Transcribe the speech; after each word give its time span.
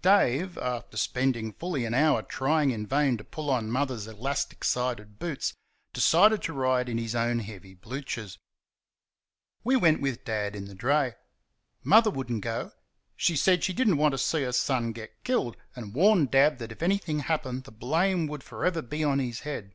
Dave, 0.00 0.56
after 0.56 0.96
spending 0.96 1.52
fully 1.52 1.84
an 1.84 1.92
hour 1.92 2.22
trying 2.22 2.70
in 2.70 2.86
vain 2.86 3.18
to 3.18 3.22
pull 3.22 3.50
on 3.50 3.70
Mother's 3.70 4.06
elastic 4.06 4.64
side 4.64 5.18
boots, 5.18 5.52
decided 5.92 6.40
to 6.44 6.54
ride 6.54 6.88
in 6.88 6.96
his 6.96 7.14
own 7.14 7.40
heavy 7.40 7.74
bluchers. 7.74 8.38
We 9.62 9.76
went 9.76 10.00
with 10.00 10.24
Dad 10.24 10.56
in 10.56 10.64
the 10.64 10.74
dray. 10.74 11.16
Mother 11.82 12.08
would 12.10 12.32
n't 12.32 12.40
go; 12.40 12.72
she 13.14 13.36
said 13.36 13.62
she 13.62 13.74
did 13.74 13.86
n't 13.90 13.98
want 13.98 14.12
to 14.12 14.16
see 14.16 14.42
her 14.44 14.52
son 14.52 14.92
get 14.92 15.22
killed, 15.22 15.54
and 15.76 15.92
warned 15.92 16.30
Dad 16.30 16.58
that 16.60 16.72
if 16.72 16.82
anything 16.82 17.18
happened 17.18 17.64
the 17.64 17.70
blame 17.70 18.26
would 18.26 18.42
for 18.42 18.64
ever 18.64 18.80
be 18.80 19.04
on 19.04 19.18
his 19.18 19.40
head. 19.40 19.74